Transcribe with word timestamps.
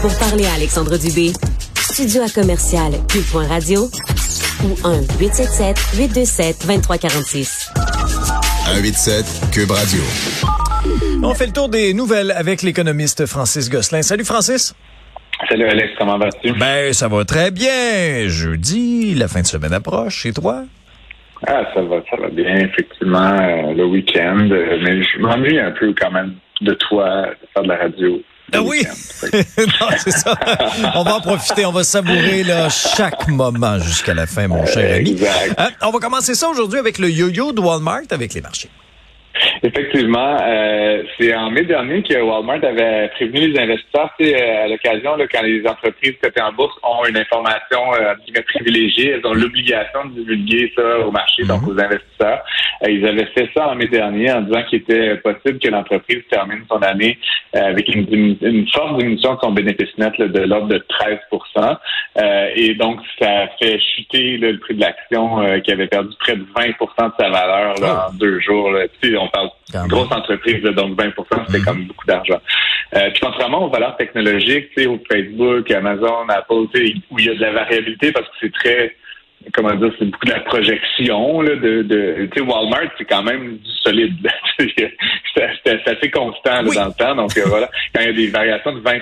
Pour 0.00 0.16
parler 0.18 0.46
à 0.46 0.54
Alexandre 0.54 0.96
Dubé, 0.96 1.32
studio 1.74 2.22
à 2.22 2.28
commercial 2.28 2.92
cube.radio 3.08 3.90
ou 4.62 4.68
1-877-827-2346. 5.18 7.72
187 8.66 9.50
Cube 9.52 9.72
Radio. 9.72 10.00
On 11.24 11.34
fait 11.34 11.46
le 11.46 11.52
tour 11.52 11.68
des 11.68 11.94
nouvelles 11.94 12.30
avec 12.30 12.62
l'économiste 12.62 13.26
Francis 13.26 13.68
Gosselin. 13.68 14.02
Salut 14.02 14.24
Francis. 14.24 14.72
Salut 15.48 15.66
Alex, 15.66 15.94
comment 15.98 16.16
vas-tu? 16.16 16.52
Ben, 16.52 16.92
ça 16.92 17.08
va 17.08 17.24
très 17.24 17.50
bien. 17.50 18.28
Jeudi, 18.28 19.16
la 19.16 19.26
fin 19.26 19.40
de 19.40 19.46
semaine 19.46 19.72
approche. 19.72 20.26
Et 20.26 20.32
toi? 20.32 20.62
Ah, 21.46 21.62
ça 21.74 21.82
va, 21.82 21.96
ça 22.08 22.16
va 22.20 22.28
bien, 22.28 22.56
effectivement, 22.56 23.32
euh, 23.32 23.72
le 23.74 23.84
week-end. 23.84 24.48
Euh, 24.50 24.78
mais 24.80 25.02
je 25.02 25.18
m'ennuie 25.18 25.58
un 25.58 25.72
peu 25.72 25.92
quand 26.00 26.12
même 26.12 26.34
de 26.60 26.74
toi, 26.74 27.26
de 27.26 27.34
faire 27.52 27.64
de 27.64 27.68
la 27.68 27.76
radio. 27.76 28.22
Ah 28.52 28.62
oui, 28.62 28.82
non, 29.58 29.88
c'est 29.98 30.10
ça. 30.10 30.34
on 30.94 31.02
va 31.02 31.16
en 31.16 31.20
profiter, 31.20 31.66
on 31.66 31.72
va 31.72 31.84
savourer 31.84 32.44
là, 32.44 32.68
chaque 32.70 33.28
moment 33.28 33.78
jusqu'à 33.78 34.14
la 34.14 34.26
fin, 34.26 34.48
mon 34.48 34.64
cher 34.64 34.96
ami. 34.96 35.10
Exact. 35.10 35.54
Hein, 35.58 35.70
on 35.82 35.90
va 35.90 35.98
commencer 35.98 36.34
ça 36.34 36.48
aujourd'hui 36.48 36.78
avec 36.78 36.98
le 36.98 37.10
yo-yo 37.10 37.52
de 37.52 37.60
Walmart 37.60 38.02
avec 38.10 38.32
les 38.32 38.40
marchés. 38.40 38.70
Effectivement, 39.62 40.36
euh, 40.40 41.02
c'est 41.18 41.34
en 41.34 41.50
mai 41.50 41.64
dernier 41.64 42.02
que 42.02 42.20
Walmart 42.20 42.64
avait 42.64 43.08
prévenu 43.08 43.48
les 43.48 43.58
investisseurs 43.58 44.10
euh, 44.20 44.64
à 44.64 44.68
l'occasion 44.68 45.16
quand 45.32 45.42
les 45.42 45.66
entreprises 45.66 46.14
cotées 46.22 46.40
en 46.42 46.52
bourse 46.52 46.76
ont 46.82 47.04
une 47.06 47.16
information 47.16 47.92
euh, 47.94 48.14
privilégiée, 48.46 49.10
elles 49.10 49.26
ont 49.26 49.34
l'obligation 49.34 50.04
de 50.06 50.20
divulguer 50.20 50.72
ça 50.76 51.00
au 51.00 51.10
marché, 51.10 51.44
donc 51.44 51.66
aux 51.66 51.78
investisseurs. 51.78 52.44
Euh, 52.84 52.90
ils 52.90 53.06
avaient 53.06 53.26
fait 53.34 53.48
ça 53.56 53.68
en 53.70 53.74
mai 53.74 53.88
dernier 53.88 54.30
en 54.32 54.42
disant 54.42 54.62
qu'il 54.64 54.80
était 54.80 55.16
possible 55.16 55.58
que 55.58 55.68
l'entreprise 55.68 56.22
termine 56.30 56.62
son 56.70 56.78
année 56.82 57.18
euh, 57.56 57.70
avec 57.70 57.88
une, 57.94 58.36
une 58.40 58.68
forte 58.68 58.98
diminution 58.98 59.34
de 59.34 59.40
son 59.40 59.52
bénéfice 59.52 59.96
net 59.98 60.16
là, 60.18 60.28
de 60.28 60.40
l'ordre 60.40 60.68
de 60.68 60.78
13% 60.78 61.76
Euh, 62.20 62.50
Et 62.54 62.74
donc, 62.74 63.00
ça 63.20 63.48
fait 63.60 63.78
chuter 63.80 64.38
là, 64.38 64.52
le 64.52 64.58
prix 64.58 64.74
de 64.74 64.80
l'action 64.80 65.40
euh, 65.40 65.60
qui 65.60 65.72
avait 65.72 65.86
perdu 65.86 66.14
près 66.18 66.36
de 66.36 66.42
20% 66.42 67.06
de 67.06 67.12
sa 67.18 67.30
valeur 67.30 67.74
là, 67.80 68.08
en 68.08 68.14
deux 68.14 68.40
jours. 68.40 68.70
Là. 68.70 68.86
On 69.20 69.28
parle 69.28 69.47
Quand 69.72 69.84
de 69.84 69.88
grosse 69.88 70.12
entreprise, 70.12 70.62
là, 70.62 70.72
donc 70.72 70.98
20% 70.98 71.12
c'était 71.46 71.64
comme 71.64 71.84
beaucoup 71.86 72.06
d'argent. 72.06 72.40
Euh, 72.96 73.10
puis 73.10 73.20
contrairement 73.20 73.66
aux 73.66 73.70
valeurs 73.70 73.96
technologiques, 73.96 74.70
tu 74.76 74.82
sais, 74.82 74.86
au 74.86 74.98
Facebook, 75.10 75.70
Amazon, 75.70 76.28
Apple, 76.28 76.66
tu 76.72 76.86
sais, 76.86 76.94
où 77.10 77.18
il 77.18 77.26
y 77.26 77.30
a 77.30 77.34
de 77.34 77.40
la 77.40 77.52
variabilité 77.52 78.12
parce 78.12 78.26
que 78.26 78.34
c'est 78.40 78.52
très 78.52 78.94
comment 79.54 79.74
dire, 79.74 79.92
c'est 79.98 80.04
beaucoup 80.06 80.26
de 80.26 80.32
la 80.32 80.40
projection 80.40 81.40
là, 81.42 81.56
de, 81.56 81.82
de 81.82 82.28
tu 82.32 82.38
sais, 82.40 82.44
Walmart, 82.46 82.90
c'est 82.98 83.04
quand 83.04 83.22
même 83.22 83.56
du 83.58 83.70
solide. 83.82 84.14
c'est 84.58 85.86
assez 85.88 86.10
constant 86.10 86.62
là, 86.62 86.62
Oui. 86.66 86.76
dans 86.76 86.86
le 86.86 86.92
temps. 86.92 87.14
Donc 87.14 87.36
euh, 87.36 87.42
voilà, 87.46 87.70
quand 87.94 88.00
il 88.00 88.06
y 88.06 88.10
a 88.10 88.12
des 88.12 88.26
variations 88.28 88.72
de 88.72 88.80
20 88.80 88.98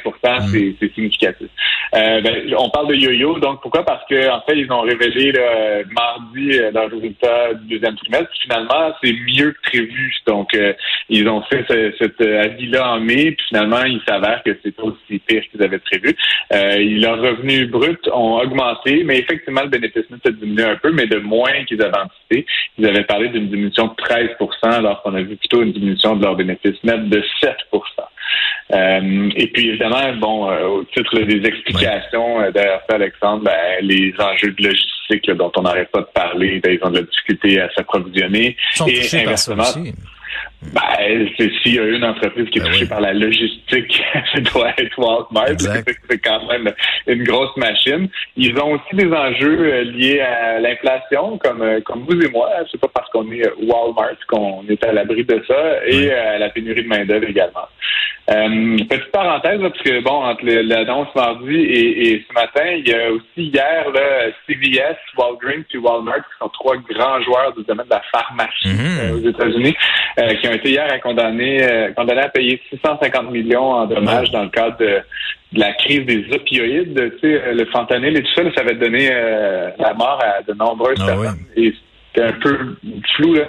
c'est 0.53 0.75
c'est 0.81 0.95
significatif. 0.95 1.49
Euh, 1.95 2.21
ben, 2.21 2.55
on 2.59 2.69
parle 2.71 2.89
de 2.89 2.95
yo-yo, 2.95 3.39
donc 3.39 3.63
pourquoi? 3.63 3.85
Parce 3.85 4.05
que 4.09 4.29
en 4.31 4.41
fait, 4.43 4.59
ils 4.59 4.71
ont 4.71 4.81
révélé 4.83 5.33
là, 5.33 5.83
mardi 5.93 6.59
euh, 6.59 6.71
leurs 6.73 6.91
résultats 6.91 7.55
du 7.55 7.75
deuxième 7.79 7.97
trimestre. 7.97 8.29
Finalement, 8.43 8.93
c'est 9.03 9.13
mieux 9.13 9.53
que 9.53 9.71
prévu. 9.71 10.15
Donc, 10.27 10.55
euh, 10.55 10.73
ils 11.09 11.29
ont 11.29 11.43
fait 11.43 11.65
ce- 11.69 11.93
cet 11.99 12.21
euh, 12.21 12.45
avis-là 12.45 12.95
en 12.95 13.01
mai, 13.01 13.33
puis 13.33 13.47
finalement, 13.49 13.83
il 13.85 14.01
s'avère 14.07 14.43
que 14.45 14.51
c'est 14.63 14.79
aussi 14.81 15.19
pire 15.27 15.43
qu'ils 15.51 15.63
avaient 15.63 15.79
prévu. 15.79 16.15
Euh, 16.53 16.77
leurs 17.01 17.21
revenus 17.21 17.69
bruts 17.71 17.97
ont 18.13 18.39
augmenté, 18.41 19.03
mais 19.05 19.19
effectivement, 19.19 19.63
le 19.63 19.69
bénéfice 19.69 20.05
net 20.11 20.26
a 20.27 20.31
diminué 20.31 20.65
un 20.65 20.77
peu, 20.77 20.93
mais 20.93 21.07
de 21.07 21.19
moins 21.19 21.65
qu'ils 21.67 21.83
avaient 21.83 21.99
anticipé. 21.99 22.47
Ils 22.79 22.87
avaient 22.87 23.05
parlé 23.05 23.29
d'une 23.29 23.49
diminution 23.49 23.87
de 23.87 24.03
13% 24.03 24.47
alors 24.63 25.03
qu'on 25.03 25.15
a 25.15 25.23
vu 25.23 25.37
plutôt 25.37 25.63
une 25.63 25.73
diminution 25.73 26.17
de 26.17 26.23
leur 26.23 26.37
bénéfice 26.37 26.83
net 26.85 27.09
de 27.09 27.23
7% 27.43 27.53
euh, 28.73 29.31
et 29.37 29.47
puis 29.49 29.69
évidemment, 29.69 30.13
bon, 30.15 30.51
euh, 30.51 30.67
au 30.67 30.85
titre 30.85 31.21
des 31.21 31.47
explications 31.47 32.41
euh, 32.41 32.51
derrière 32.51 32.81
ça, 32.89 32.97
Alexandre, 32.97 33.45
ben, 33.45 33.53
les 33.81 34.13
enjeux 34.19 34.51
de 34.51 34.63
logistique 34.65 35.27
là, 35.29 35.35
dont 35.35 35.53
on 35.57 35.63
n'arrête 35.63 35.91
pas 35.93 36.01
de 36.01 36.09
parler, 36.13 36.61
ben, 36.61 36.77
ils 36.77 36.85
ont 36.85 36.91
de 36.91 36.99
la 36.99 37.03
difficulté 37.03 37.61
à 37.61 37.71
s'approvisionner. 37.75 38.57
Ils 38.73 38.77
sont 38.77 38.87
Et 38.89 39.23
inversement, 39.23 39.63
aussi. 39.63 39.95
Ben, 40.63 41.29
c'est- 41.37 41.51
s'il 41.63 41.75
y 41.75 41.79
a 41.79 41.85
une 41.85 42.05
entreprise 42.05 42.49
qui 42.51 42.59
est 42.59 42.63
Ben 42.63 42.69
touchée 42.71 42.83
oui. 42.85 42.89
par 42.89 43.01
la 43.01 43.13
logistique, 43.13 44.03
ça 44.35 44.41
doit 44.41 44.71
être 44.79 44.99
Walmart. 44.99 45.59
C'est- 45.59 46.19
quand 46.25 46.47
même 46.49 46.73
une 47.07 47.25
grosse 47.25 47.57
machine. 47.57 48.09
Ils 48.37 48.59
ont 48.61 48.73
aussi 48.73 48.95
des 48.97 49.13
enjeux 49.13 49.59
euh, 49.61 49.83
liés 49.85 50.21
à 50.21 50.59
l'inflation, 50.61 51.39
comme 51.39 51.63
euh, 51.63 51.81
comme 51.85 52.05
vous 52.09 52.21
et 52.23 52.29
moi. 52.31 52.51
C'est 52.71 52.81
pas 52.81 52.89
parce 52.93 53.09
qu'on 53.11 53.31
est 53.31 53.43
Walmart 53.63 54.17
qu'on 54.29 54.65
est 54.69 54.83
à 54.85 54.93
l'abri 54.93 55.25
de 55.25 55.43
ça, 55.47 55.85
et 55.87 56.11
euh, 56.11 56.35
à 56.37 56.39
la 56.39 56.49
pénurie 56.51 56.83
de 56.83 56.89
main 56.89 57.05
d'œuvre 57.05 57.29
également. 57.29 57.69
Euh, 58.29 58.77
petite 58.91 59.13
parenthèse, 59.13 59.61
là, 59.61 59.71
parce 59.71 59.83
que 59.83 60.01
bon, 60.03 60.25
entre 60.25 60.45
l'annonce 60.45 61.15
mardi 61.15 61.55
et, 61.55 62.09
et 62.15 62.27
ce 62.29 62.33
matin, 62.35 62.65
il 62.77 62.89
y 62.89 62.93
a 62.93 63.13
aussi 63.13 63.23
hier 63.37 63.89
là, 63.95 64.33
CVS, 64.49 64.97
Walgreens 65.17 65.63
et 65.73 65.79
Walmart, 65.79 66.17
qui 66.17 66.37
sont 66.41 66.49
trois 66.49 66.77
grands 66.77 67.21
joueurs 67.23 67.55
du 67.57 67.63
domaine 67.63 67.87
de 67.87 67.91
la 67.91 68.03
pharmacie 68.13 68.67
Mhm. 68.67 68.99
euh, 69.01 69.15
aux 69.15 69.29
États-Unis, 69.29 69.77
euh, 70.19 70.35
qui 70.35 70.49
ont 70.49 70.53
été 70.53 70.71
hier 70.71 70.91
à 70.91 70.99
condamner, 70.99 71.63
euh, 71.63 71.93
condamnés 71.93 72.23
à 72.23 72.29
payer 72.29 72.61
650 72.71 73.31
millions 73.31 73.73
en 73.73 73.87
dommages 73.87 74.31
dans 74.31 74.43
le 74.45 74.49
cadre 74.49 74.79
de, 74.79 75.01
de 75.53 75.61
la 75.61 75.73
crise 75.75 76.07
des 76.07 76.27
opioïdes. 76.33 77.13
Tu 77.21 77.21
sais, 77.21 77.43
euh, 77.43 77.53
le 77.53 77.67
fentanyl 77.67 78.17
et 78.17 78.23
tout 78.23 78.33
ça, 78.35 78.43
là, 78.43 78.51
ça 78.55 78.63
avait 78.63 78.75
donné 78.75 79.09
euh, 79.13 79.71
la 79.79 79.95
mort 79.95 80.21
à 80.23 80.43
de 80.43 80.53
nombreuses 80.55 80.99
Ah 81.03 81.07
personnes. 81.07 81.39
Et 81.57 81.75
c'était 82.17 82.27
un 82.27 82.33
peu 82.33 82.77
flou. 83.17 83.35
Là. 83.35 83.45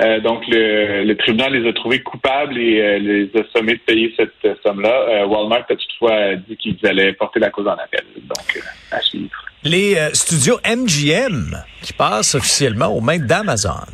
Euh, 0.00 0.20
donc, 0.20 0.42
le, 0.48 1.04
le 1.04 1.16
tribunal 1.16 1.52
les 1.52 1.68
a 1.68 1.72
trouvés 1.72 2.02
coupables 2.02 2.58
et 2.58 2.80
euh, 2.80 2.98
les 2.98 3.40
a 3.40 3.44
sommés 3.56 3.74
de 3.74 3.80
payer 3.80 4.12
cette 4.16 4.32
euh, 4.44 4.54
somme-là. 4.64 4.90
Euh, 5.08 5.26
Walmart 5.26 5.64
a 5.68 5.74
toutefois 5.74 6.34
dit 6.36 6.56
qu'ils 6.56 6.84
allaient 6.86 7.12
porter 7.12 7.40
la 7.40 7.50
cause 7.50 7.66
en 7.66 7.72
appel. 7.72 8.04
Donc, 8.16 8.62
à 8.92 9.00
suivre. 9.00 9.44
Les 9.64 9.96
euh, 9.96 10.10
studios 10.12 10.58
MGM 10.64 11.56
qui 11.82 11.92
passent 11.92 12.34
officiellement 12.34 12.86
aux 12.86 13.00
mains 13.00 13.18
d'Amazon. 13.18 13.86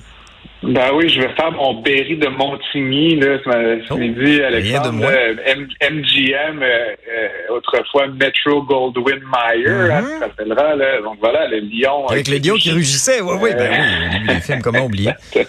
Ben 0.67 0.91
oui, 0.95 1.09
je 1.09 1.21
vais 1.21 1.29
faire 1.35 1.53
mon 1.53 1.75
Berry 1.83 2.17
de 2.17 2.29
Montigny 2.29 3.17
là, 3.17 3.39
ce, 3.45 3.93
Oh, 3.93 3.97
midi, 3.97 4.37
rien 4.37 4.47
Alexandre. 4.47 5.05
Euh, 5.05 5.35
M- 5.47 5.69
MGM, 5.91 6.63
euh, 6.63 6.67
euh, 6.67 7.29
autrefois 7.57 8.07
Metro 8.09 8.63
Goldwyn 8.63 9.21
Mayer, 9.21 9.65
tu 9.65 10.19
te 10.19 10.25
rappelleras, 10.25 10.75
là. 10.77 11.01
Donc 11.03 11.19
voilà, 11.21 11.49
le 11.49 11.61
lion. 11.61 12.07
Avec 12.09 12.29
les 12.29 12.39
lions 12.39 12.55
qui 12.55 12.71
rugissaient. 12.71 13.21
Oui, 13.21 13.37
oui, 13.41 13.51
ben 13.57 13.71
oui. 13.71 14.35
Des 14.35 14.41
films, 14.41 14.63
comment 14.63 14.85
oublier? 14.85 15.13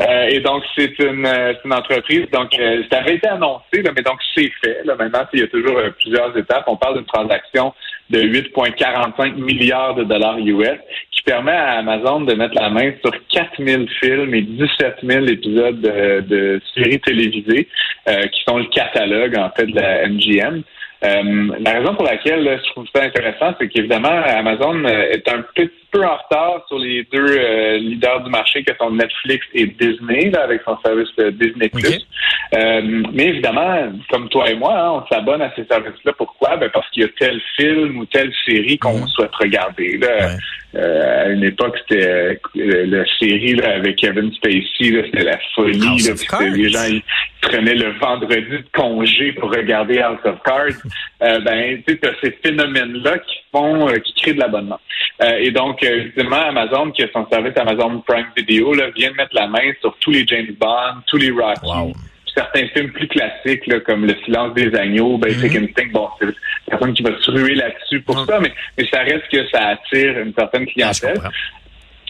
Euh, 0.00 0.26
et 0.30 0.40
donc, 0.40 0.62
c'est 0.76 0.96
une, 1.00 1.26
euh, 1.26 1.52
une 1.64 1.72
entreprise. 1.72 2.26
Donc, 2.32 2.50
euh, 2.58 2.82
ça 2.90 2.98
avait 2.98 3.16
été 3.16 3.26
annoncé, 3.28 3.82
là, 3.82 3.90
mais 3.94 4.02
donc 4.02 4.18
c'est 4.34 4.50
fait. 4.62 4.78
Là, 4.84 4.94
maintenant, 4.96 5.26
il 5.32 5.40
y 5.40 5.42
a 5.42 5.46
toujours 5.48 5.76
plusieurs 6.00 6.36
étapes. 6.36 6.64
On 6.66 6.76
parle 6.76 6.96
d'une 6.98 7.06
transaction 7.06 7.74
de 8.10 8.20
8,45 8.20 9.34
milliards 9.34 9.94
de 9.94 10.04
dollars 10.04 10.38
US 10.38 10.78
qui 11.10 11.22
permet 11.22 11.52
à 11.52 11.78
Amazon 11.78 12.22
de 12.22 12.34
mettre 12.34 12.54
la 12.54 12.70
main 12.70 12.92
sur 13.02 13.12
4000 13.28 13.88
films 14.00 14.34
et 14.34 14.42
17 14.42 14.96
000 15.02 15.26
épisodes 15.26 15.80
de, 15.80 16.20
de 16.20 16.60
séries 16.74 17.00
télévisées 17.00 17.68
euh, 18.08 18.22
qui 18.28 18.42
sont 18.48 18.58
le 18.58 18.66
catalogue, 18.66 19.36
en 19.36 19.50
fait, 19.50 19.66
de 19.66 19.74
la 19.74 20.08
MGM. 20.08 20.62
Euh, 21.04 21.48
la 21.60 21.72
raison 21.74 21.94
pour 21.94 22.04
laquelle 22.04 22.42
là, 22.42 22.56
je 22.56 22.70
trouve 22.72 22.86
ça 22.94 23.02
intéressant, 23.04 23.54
c'est 23.60 23.68
qu'évidemment, 23.68 24.08
Amazon 24.08 24.84
euh, 24.84 25.10
est 25.12 25.28
un 25.28 25.42
petit 25.54 25.70
peu 25.92 26.04
en 26.04 26.16
retard 26.16 26.64
sur 26.66 26.78
les 26.78 27.04
deux 27.12 27.38
euh, 27.38 27.78
leaders 27.78 28.20
du 28.24 28.30
marché 28.30 28.64
que 28.64 28.72
sont 28.76 28.90
Netflix 28.90 29.46
et 29.54 29.66
Disney, 29.66 30.30
là, 30.30 30.42
avec 30.42 30.62
son 30.64 30.76
service 30.84 31.08
Disney+. 31.40 31.70
Euh, 32.54 33.02
mais 33.12 33.26
évidemment, 33.28 33.92
comme 34.10 34.28
toi 34.28 34.50
et 34.50 34.56
moi, 34.56 34.74
hein, 34.76 35.02
on 35.04 35.14
s'abonne 35.14 35.42
à 35.42 35.52
ces 35.54 35.64
services-là. 35.64 36.12
Pourquoi? 36.16 36.56
Ben 36.56 36.68
parce 36.70 36.88
qu'il 36.90 37.02
y 37.02 37.06
a 37.06 37.08
tel 37.18 37.40
film 37.56 37.98
ou 37.98 38.04
telle 38.06 38.32
série 38.46 38.78
qu'on 38.78 38.98
Mhm. 38.98 39.08
souhaite 39.08 39.34
regarder. 39.36 39.98
Là. 39.98 40.30
Euh, 40.74 41.24
à 41.24 41.28
une 41.30 41.44
époque, 41.44 41.78
c'était 41.78 42.06
euh, 42.56 42.86
la 42.86 43.04
série 43.18 43.54
là, 43.54 43.76
avec 43.76 43.96
Kevin 43.96 44.30
Spacey, 44.34 44.64
c'était 44.78 45.24
la 45.24 45.38
folie. 45.54 45.78
Là, 45.78 46.12
puis 46.38 46.62
les 46.62 46.68
gens 46.68 46.84
ils 46.84 47.02
prenaient 47.40 47.74
le 47.74 47.92
vendredi 47.98 48.50
de 48.50 48.64
congé 48.74 49.32
pour 49.32 49.50
regarder 49.50 50.00
House 50.00 50.20
of 50.24 50.36
Cards. 50.44 50.76
Euh, 51.20 51.40
ben, 51.40 51.82
tu 51.84 51.98
sais, 52.00 52.12
ces 52.22 52.30
phénomènes-là 52.44 53.18
qui 53.18 53.34
font, 53.50 53.88
qui 53.88 54.14
créent 54.14 54.34
de 54.34 54.38
l'abonnement. 54.38 54.78
Et 55.40 55.50
donc, 55.50 55.82
évidemment, 55.82 56.36
Amazon, 56.36 56.92
qui 56.92 57.02
a 57.02 57.08
son 57.12 57.28
service 57.28 57.54
Amazon 57.56 58.00
Prime 58.06 58.28
Video, 58.36 58.72
là, 58.72 58.90
vient 58.94 59.10
de 59.10 59.16
mettre 59.16 59.34
la 59.34 59.48
main 59.48 59.72
sur 59.80 59.96
tous 59.98 60.12
les 60.12 60.24
James 60.24 60.54
Bond, 60.60 61.02
tous 61.08 61.16
les 61.16 61.32
Rocky, 61.32 61.66
Wow. 61.66 61.92
Certains 62.38 62.66
films 62.68 62.90
plus 62.92 63.08
classiques, 63.08 63.66
là, 63.66 63.80
comme 63.80 64.06
Le 64.06 64.14
silence 64.24 64.54
des 64.54 64.74
agneaux, 64.74 65.18
Basic 65.18 65.52
Mhm. 65.54 65.64
Instinct. 65.64 65.90
Bon, 65.92 66.08
c'est 66.20 66.28
personne 66.68 66.92
qui 66.94 67.02
va 67.02 67.10
se 67.20 67.30
ruer 67.30 67.54
là-dessus 67.54 68.00
pour 68.02 68.24
ça, 68.26 68.38
mais, 68.40 68.52
mais 68.76 68.84
ça 68.92 69.00
reste 69.00 69.28
que 69.32 69.46
ça 69.48 69.68
attire 69.68 70.18
une 70.18 70.32
certaine 70.34 70.66
Ah, 70.68 70.72
clientèle. 70.72 71.20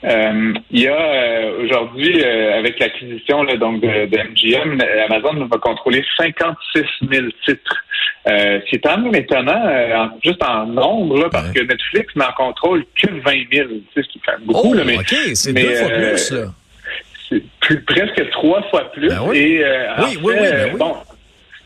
Euh, 0.04 0.52
il 0.70 0.82
y 0.82 0.86
a 0.86 0.94
euh, 0.94 1.64
aujourd'hui, 1.64 2.22
euh, 2.22 2.58
avec 2.60 2.78
l'acquisition 2.78 3.42
donc 3.56 3.80
de, 3.80 4.06
de 4.06 4.16
MGM, 4.16 4.80
Amazon 5.10 5.44
va 5.46 5.58
contrôler 5.58 6.04
56 6.16 6.84
000 7.10 7.26
titres. 7.44 7.76
C'est 8.70 8.78
quand 8.84 8.98
même 8.98 9.14
étonnant, 9.14 9.58
en- 9.96 10.10
juste 10.22 10.42
en 10.44 10.66
nombre, 10.66 11.18
là, 11.18 11.28
parce 11.32 11.48
Ouais. 11.48 11.54
que 11.54 11.60
Netflix 11.62 12.14
n'en 12.14 12.30
contrôle 12.36 12.84
que 12.94 13.08
20 13.10 13.32
000, 13.52 13.68
tu 13.68 13.74
sais, 13.94 14.02
ce 14.06 14.08
qui 14.12 14.20
fait 14.20 14.36
beaucoup. 14.44 14.70
Oh, 14.70 14.74
là, 14.74 14.84
mais 14.84 14.98
OK, 14.98 15.14
c'est 15.34 15.52
deux 15.54 15.74
fois 15.76 15.88
plus, 15.88 16.30
là. 16.32 16.44
Plus, 17.68 17.80
presque 17.82 18.30
trois 18.30 18.62
fois 18.70 18.90
plus. 18.92 19.08
Ben 19.08 19.20
oui. 19.26 19.38
Et, 19.38 19.64
euh, 19.64 19.94
oui, 20.22 20.34
ben 20.36 20.70
oui. 20.72 20.78
Bon, 20.78 20.94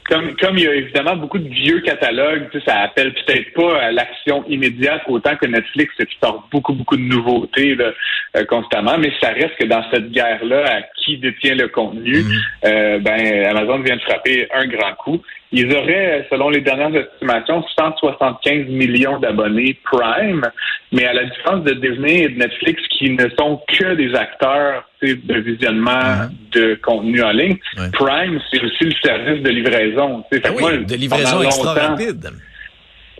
comme, 0.08 0.34
comme 0.36 0.58
il 0.58 0.64
y 0.64 0.68
a 0.68 0.74
évidemment 0.74 1.16
beaucoup 1.16 1.38
de 1.38 1.48
vieux 1.48 1.80
catalogues, 1.80 2.48
tu 2.50 2.58
sais, 2.58 2.64
ça 2.66 2.80
appelle 2.80 3.14
peut-être 3.14 3.52
pas 3.54 3.78
à 3.80 3.92
l'action 3.92 4.44
immédiate 4.48 5.02
autant 5.06 5.36
que 5.36 5.46
Netflix 5.46 5.94
qui 5.96 6.18
sort 6.22 6.48
beaucoup, 6.50 6.72
beaucoup 6.72 6.96
de 6.96 7.02
nouveautés 7.02 7.76
là, 7.76 7.92
euh, 8.36 8.44
constamment, 8.46 8.98
mais 8.98 9.12
ça 9.20 9.28
reste 9.28 9.56
que 9.58 9.64
dans 9.64 9.84
cette 9.92 10.10
guerre-là, 10.10 10.64
à 10.66 10.82
qui 10.96 11.18
détient 11.18 11.54
le 11.54 11.68
contenu, 11.68 12.14
mm-hmm. 12.14 12.40
euh, 12.66 12.98
ben 12.98 13.56
Amazon 13.56 13.78
vient 13.78 13.96
de 13.96 14.02
frapper 14.02 14.48
un 14.52 14.66
grand 14.66 14.94
coup. 14.94 15.22
Ils 15.52 15.72
auraient, 15.76 16.26
selon 16.30 16.48
les 16.48 16.62
dernières 16.62 16.94
estimations, 16.96 17.64
175 17.78 18.66
millions 18.68 19.18
d'abonnés 19.18 19.78
Prime, 19.84 20.42
mais 20.90 21.04
à 21.04 21.12
la 21.12 21.24
différence 21.24 21.62
de 21.62 21.74
Disney 21.74 22.22
et 22.22 22.28
de 22.28 22.38
Netflix, 22.38 22.82
qui 22.90 23.10
ne 23.10 23.28
sont 23.38 23.60
que 23.68 23.94
des 23.94 24.14
acteurs 24.14 24.84
de 25.02 25.40
visionnement 25.40 25.90
mm-hmm. 25.90 26.52
de 26.52 26.74
contenu 26.82 27.22
en 27.22 27.32
ligne, 27.32 27.56
Prime, 27.92 28.40
c'est 28.50 28.62
aussi 28.62 28.84
le 28.84 28.94
service 29.02 29.42
de 29.42 29.50
livraison. 29.50 30.24
Ah 30.44 30.48
oui, 30.54 30.84
de 30.84 30.94
livraison 30.94 31.42
extra 31.42 31.74
rapide. 31.74 32.30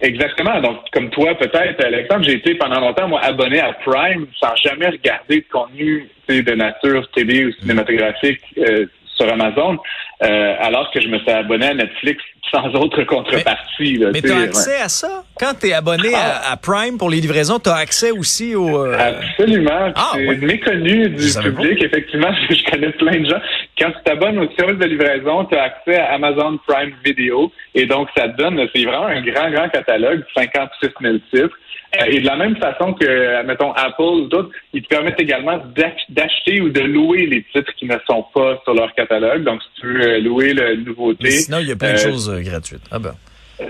Exactement. 0.01 0.61
Donc, 0.61 0.79
comme 0.93 1.11
toi, 1.11 1.35
peut-être, 1.37 1.85
Alexandre, 1.85 2.25
j'ai 2.25 2.35
été 2.35 2.57
pendant 2.57 2.81
longtemps, 2.81 3.07
moi, 3.07 3.21
abonné 3.23 3.61
à 3.61 3.73
Prime 3.73 4.27
sans 4.39 4.55
jamais 4.57 4.89
regarder 4.89 5.37
de 5.37 5.47
contenu 5.51 6.09
de 6.29 6.55
nature 6.55 7.09
télé 7.13 7.47
ou 7.47 7.53
cinématographique 7.53 8.41
euh, 8.59 8.87
sur 9.23 9.33
Amazon, 9.33 9.79
euh, 10.23 10.55
alors 10.61 10.91
que 10.91 11.01
je 11.01 11.09
me 11.09 11.19
suis 11.19 11.31
abonné 11.31 11.67
à 11.67 11.75
Netflix 11.75 12.23
sans 12.53 12.67
autre 12.75 13.03
contrepartie. 13.05 13.99
Mais, 14.13 14.21
tu 14.21 14.31
as 14.31 14.41
accès 14.41 14.81
à 14.83 14.89
ça? 14.89 15.25
Quand 15.39 15.55
tu 15.59 15.69
es 15.69 15.73
abonné 15.73 16.13
à, 16.15 16.57
Prime 16.57 16.99
pour 16.99 17.09
les 17.09 17.21
livraisons, 17.21 17.59
tu 17.59 17.71
as 17.71 17.77
accès 17.77 18.11
aussi 18.11 18.55
au... 18.55 18.85
Euh, 18.85 18.97
Absolument. 18.99 19.93
Ah, 19.95 20.11
c'est 20.15 20.37
méconnu 20.37 21.09
du 21.09 21.33
public. 21.43 21.83
Effectivement, 21.83 22.29
je 22.51 22.71
connais 22.71 22.91
plein 22.91 23.21
de 23.21 23.27
gens. 23.27 23.41
Quand 23.83 23.91
tu 23.91 24.03
t'abonnes 24.05 24.39
au 24.39 24.49
service 24.57 24.79
de 24.79 24.85
livraison, 24.85 25.45
tu 25.47 25.57
as 25.57 25.65
accès 25.65 25.97
à 25.97 26.13
Amazon 26.13 26.57
Prime 26.69 26.93
Video. 27.05 27.51
Et 27.75 27.85
donc, 27.85 28.09
ça 28.17 28.29
te 28.29 28.37
donne, 28.37 28.61
c'est 28.73 28.85
vraiment 28.85 29.07
un 29.07 29.21
grand, 29.23 29.51
grand 29.51 29.69
catalogue, 29.71 30.23
56 30.37 30.91
000 31.01 31.15
titres. 31.35 31.57
Euh, 32.01 32.05
et 32.07 32.21
de 32.21 32.27
la 32.27 32.37
même 32.37 32.57
façon 32.59 32.95
que, 32.95 33.45
mettons, 33.45 33.73
Apple 33.73 34.03
ou 34.03 34.29
d'autres, 34.29 34.51
ils 34.73 34.83
te 34.83 34.89
permettent 34.89 35.21
également 35.21 35.61
d'acheter 36.09 36.61
ou 36.61 36.69
de 36.69 36.81
louer 36.81 37.27
les 37.27 37.45
titres 37.53 37.73
qui 37.77 37.87
ne 37.87 37.97
sont 38.07 38.25
pas 38.33 38.61
sur 38.63 38.73
leur 38.73 38.95
catalogue. 38.95 39.43
Donc, 39.43 39.61
si 39.63 39.81
tu 39.81 39.87
veux 39.89 40.01
euh, 40.01 40.21
louer 40.21 40.55
le 40.55 40.77
nouveauté. 40.77 41.31
sinon, 41.33 41.59
il 41.59 41.69
y 41.69 41.73
a 41.73 41.77
plein 41.77 41.95
de 41.95 41.99
euh, 41.99 42.11
choses 42.11 42.33
gratuites. 42.41 42.85
Ah 42.93 43.01
ben. 43.01 43.15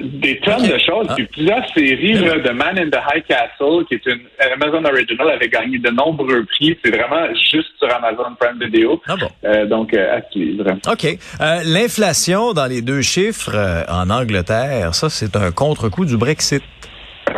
Des 0.01 0.39
tonnes 0.41 0.67
de 0.67 0.79
choses. 0.79 1.07
Ah. 1.09 1.17
plusieurs 1.31 1.69
séries 1.75 2.15
là, 2.15 2.39
de 2.39 2.51
Man 2.51 2.79
in 2.79 2.91
the 2.91 3.01
High 3.15 3.25
Castle, 3.27 3.85
qui 3.89 3.95
est 3.95 4.07
une 4.07 4.21
Amazon 4.55 4.85
Original, 4.85 5.31
avait 5.31 5.49
gagné 5.49 5.79
de 5.79 5.91
nombreux 5.91 6.45
prix. 6.45 6.77
C'est 6.85 6.91
vraiment 6.91 7.27
juste 7.35 7.71
sur 7.79 7.93
Amazon 7.95 8.35
Prime 8.39 8.59
Video. 8.61 9.01
Ah 9.07 9.17
bon? 9.17 9.67
donc, 9.67 9.95
à 9.95 10.23
suivre. 10.31 10.65
OK. 10.89 11.19
L'inflation 11.65 12.53
dans 12.53 12.67
les 12.67 12.83
deux 12.83 13.03
chiffres 13.03 13.85
en 13.89 14.11
Angleterre, 14.11 14.95
ça, 14.95 15.11
c'est 15.11 15.37
un 15.37 15.51
contre-coup 15.51 16.05
du 16.05 16.17
Brexit. 16.17 16.63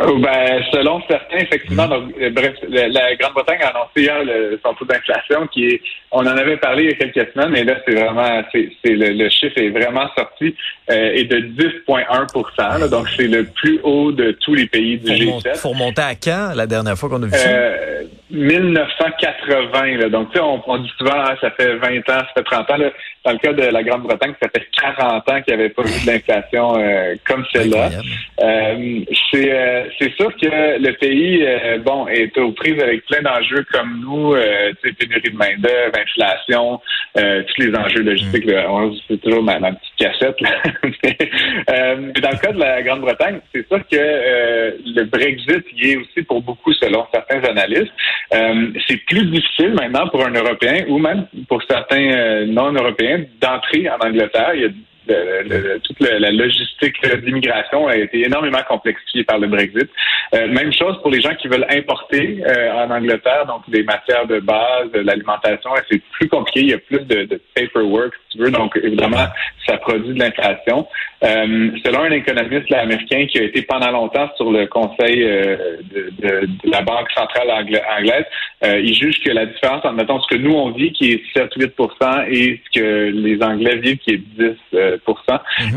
Oh, 0.03 0.17
ben, 0.19 0.63
selon 0.71 1.01
certains, 1.07 1.37
effectivement, 1.37 1.87
donc, 1.87 2.13
euh, 2.19 2.29
bref, 2.29 2.53
la, 2.69 3.15
Grande-Bretagne 3.15 3.61
a 3.61 3.67
annoncé 3.69 4.01
hier 4.01 4.23
le, 4.23 4.59
son 4.63 4.73
taux 4.73 4.85
d'inflation 4.85 5.47
qui 5.47 5.67
est, 5.67 5.81
on 6.11 6.21
en 6.21 6.37
avait 6.37 6.57
parlé 6.57 6.83
il 6.83 6.89
y 6.89 6.93
a 6.93 6.95
quelques 6.95 7.31
semaines, 7.33 7.55
et 7.55 7.63
là, 7.63 7.75
c'est 7.85 7.93
vraiment, 7.93 8.43
c'est, 8.51 8.69
le, 8.85 9.29
chiffre 9.29 9.57
est 9.57 9.69
vraiment 9.69 10.07
sorti 10.17 10.55
euh, 10.89 11.13
et 11.13 11.23
de 11.25 11.37
10,1% 11.37 12.89
Donc, 12.89 13.07
c'est 13.15 13.27
le 13.27 13.45
plus 13.45 13.79
haut 13.83 14.11
de 14.11 14.31
tous 14.31 14.53
les 14.53 14.67
pays 14.67 14.97
du 14.97 15.11
G7. 15.11 15.55
Faut 15.55 15.69
remonter 15.69 16.01
à 16.01 16.15
quand, 16.15 16.53
la 16.55 16.67
dernière 16.67 16.97
fois 16.97 17.09
qu'on 17.09 17.23
a 17.23 17.25
vu 17.25 17.31
ça? 17.31 17.47
Euh, 17.47 18.03
1980. 18.31 19.97
Là. 19.97 20.09
Donc, 20.09 20.31
tu 20.31 20.37
sais, 20.37 20.43
on, 20.43 20.61
on, 20.67 20.77
dit 20.77 20.91
souvent, 20.97 21.15
hein, 21.15 21.35
ça 21.41 21.51
fait 21.51 21.75
20 21.75 21.97
ans, 21.97 22.01
ça 22.07 22.25
fait 22.35 22.43
30 22.43 22.71
ans. 22.71 22.77
Là. 22.77 22.91
Dans 23.23 23.31
le 23.31 23.37
cas 23.37 23.53
de 23.53 23.63
la 23.63 23.83
Grande-Bretagne, 23.83 24.33
ça 24.41 24.49
fait 24.49 24.67
40 24.79 25.29
ans 25.29 25.41
qu'il 25.41 25.55
n'y 25.55 25.61
avait 25.61 25.69
pas 25.69 25.81
eu 25.81 26.05
de 26.05 26.11
l'inflation 26.11 26.77
euh, 26.77 27.15
comme 27.27 27.43
celle-là. 27.51 27.89
Euh, 28.41 28.99
c'est, 29.31 29.51
euh, 29.51 29.85
c'est 29.97 30.13
sûr 30.15 30.31
que 30.35 30.79
le 30.79 30.91
pays, 30.93 31.43
euh, 31.43 31.79
bon, 31.79 32.07
est 32.07 32.37
aux 32.37 32.51
prises 32.51 32.79
avec 32.79 33.05
plein 33.05 33.21
d'enjeux 33.21 33.65
comme 33.71 33.99
nous, 34.01 34.35
sais, 34.35 34.91
pénurie 34.93 35.31
de 35.31 35.37
main-d'œuvre, 35.37 35.97
inflation, 35.97 36.79
tous 37.15 37.61
les 37.61 37.75
enjeux 37.75 38.03
logistiques. 38.03 38.45
Mm. 38.45 38.93
c'est 39.07 39.21
toujours 39.21 39.43
ma, 39.43 39.55
petite 39.55 39.94
cassette. 39.97 40.39
Là. 40.41 40.49
mais 41.03 42.21
dans 42.21 42.29
le 42.29 42.37
cas 42.37 42.51
de 42.51 42.59
la 42.59 42.81
Grande-Bretagne, 42.81 43.39
c'est 43.53 43.67
sûr 43.67 43.79
que 43.87 43.97
le 43.97 45.03
Brexit 45.05 45.65
y 45.75 45.91
est 45.91 45.97
aussi 45.97 46.21
pour 46.23 46.41
beaucoup, 46.41 46.73
selon 46.73 47.05
certains 47.13 47.43
analystes. 47.43 47.93
c'est 48.31 48.97
plus 49.05 49.25
difficile 49.25 49.73
maintenant 49.73 50.07
pour 50.09 50.25
un 50.25 50.31
Européen 50.31 50.85
ou 50.87 50.97
même 50.97 51.27
pour 51.47 51.61
certains 51.63 52.45
non-européens 52.45 53.25
d'entrer 53.41 53.89
en 53.89 53.97
Angleterre. 54.05 54.53
Toute 55.83 55.99
la, 55.99 56.31
logistique 56.31 56.95
d'immigration 57.23 57.87
a 57.87 57.97
été 57.97 58.25
énormément 58.25 58.61
complexifiée 58.67 59.23
par 59.23 59.39
le 59.39 59.47
Brexit. 59.47 59.89
Euh, 60.33 60.47
même 60.47 60.73
chose 60.73 60.99
pour 61.01 61.11
les 61.11 61.21
gens 61.21 61.35
qui 61.35 61.47
veulent 61.47 61.67
importer 61.69 62.43
euh, 62.45 62.73
en 62.73 62.89
Angleterre, 62.89 63.45
donc 63.45 63.69
des 63.69 63.83
matières 63.83 64.25
de 64.27 64.39
base, 64.39 64.91
de 64.91 64.99
l'alimentation, 64.99 65.71
c'est 65.89 66.01
plus 66.13 66.27
compliqué, 66.27 66.61
il 66.61 66.69
y 66.69 66.73
a 66.73 66.77
plus 66.77 66.99
de, 67.01 67.23
de, 67.25 67.41
paperwork, 67.55 68.13
si 68.29 68.37
tu 68.37 68.43
veux, 68.43 68.51
donc 68.51 68.75
évidemment, 68.81 69.27
ça 69.67 69.77
produit 69.77 70.13
de 70.13 70.19
l'inflation. 70.19 70.87
Euh, 71.23 71.71
selon 71.83 72.01
un 72.01 72.11
économiste 72.11 72.71
américain 72.73 73.25
qui 73.27 73.39
a 73.39 73.43
été 73.43 73.61
pendant 73.61 73.91
longtemps 73.91 74.29
sur 74.35 74.51
le 74.51 74.65
conseil 74.67 75.19
de, 75.19 76.11
de, 76.19 76.47
la 76.65 76.81
Banque 76.81 77.09
centrale 77.15 77.49
anglaise, 77.51 78.25
il 78.63 78.93
juge 78.93 79.19
que 79.21 79.31
la 79.31 79.45
différence 79.45 79.85
entre, 79.85 79.93
mettons, 79.93 80.19
ce 80.21 80.27
que 80.27 80.39
nous 80.39 80.53
on 80.53 80.71
vit, 80.71 80.91
qui 80.91 81.11
est 81.11 81.37
7-8% 81.37 82.27
et 82.29 82.61
ce 82.65 82.79
que 82.79 83.11
les 83.11 83.41
Anglais 83.41 83.77
vivent, 83.77 83.97
qui 83.97 84.11
est 84.11 84.17
10 84.17 84.94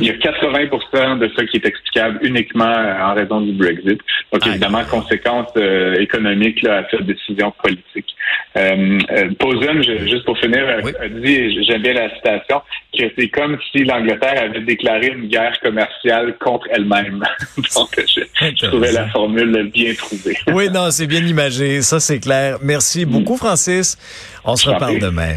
il 0.00 0.06
y 0.06 0.10
a 0.10 0.14
80 0.14 1.16
de 1.16 1.30
ce 1.36 1.42
qui 1.44 1.56
est 1.56 1.66
explicable 1.66 2.18
uniquement 2.22 2.74
en 3.00 3.14
raison 3.14 3.40
du 3.40 3.52
Brexit. 3.52 4.00
Donc, 4.32 4.46
évidemment, 4.46 4.82
conséquence 4.90 5.48
euh, 5.56 5.94
économique 6.00 6.64
à 6.66 6.86
cette 6.90 7.06
décision 7.06 7.52
politique. 7.62 8.14
Euh, 8.56 8.98
euh 9.10 10.06
juste 10.06 10.24
pour 10.24 10.38
finir, 10.38 10.66
a 10.68 11.08
dit, 11.08 11.64
j'aime 11.64 11.82
bien 11.82 11.94
la 11.94 12.14
citation, 12.14 12.60
que 12.96 13.04
c'est 13.16 13.28
comme 13.28 13.58
si 13.72 13.84
l'Angleterre 13.84 14.42
avait 14.42 14.60
déclaré 14.60 15.08
une 15.08 15.28
guerre 15.28 15.58
commerciale 15.60 16.36
contre 16.38 16.66
elle-même. 16.70 17.22
Donc, 17.76 17.88
je, 17.96 18.66
trouvais 18.66 18.92
la 18.92 19.08
formule 19.08 19.70
bien 19.72 19.94
trouvée. 19.94 20.36
oui, 20.52 20.68
non, 20.70 20.90
c'est 20.90 21.06
bien 21.06 21.24
imagé. 21.24 21.82
Ça, 21.82 22.00
c'est 22.00 22.20
clair. 22.20 22.58
Merci 22.62 23.04
beaucoup, 23.04 23.36
Francis. 23.36 23.96
On 24.44 24.56
se 24.56 24.68
reparle 24.68 24.98
demain. 24.98 25.36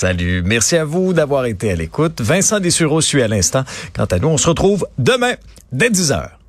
Salut. 0.00 0.42
Merci 0.42 0.78
à 0.78 0.86
vous 0.86 1.12
d'avoir 1.12 1.44
été 1.44 1.70
à 1.70 1.74
l'écoute. 1.76 2.22
Vincent 2.22 2.58
Dessureau 2.58 3.02
suit 3.02 3.20
à 3.20 3.28
l'instant. 3.28 3.64
Quant 3.92 4.06
à 4.06 4.18
nous, 4.18 4.28
on 4.28 4.38
se 4.38 4.48
retrouve 4.48 4.86
demain 4.96 5.34
dès 5.72 5.90
10 5.90 6.12
heures. 6.12 6.39